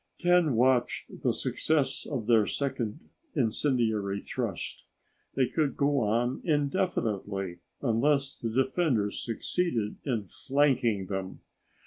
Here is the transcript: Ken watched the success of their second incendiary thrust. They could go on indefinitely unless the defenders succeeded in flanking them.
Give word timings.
Ken 0.17 0.55
watched 0.55 1.21
the 1.21 1.31
success 1.31 2.07
of 2.07 2.25
their 2.25 2.47
second 2.47 3.01
incendiary 3.35 4.19
thrust. 4.19 4.87
They 5.35 5.45
could 5.45 5.77
go 5.77 5.99
on 5.99 6.41
indefinitely 6.43 7.59
unless 7.83 8.39
the 8.39 8.49
defenders 8.49 9.23
succeeded 9.23 9.97
in 10.03 10.23
flanking 10.25 11.05
them. 11.05 11.41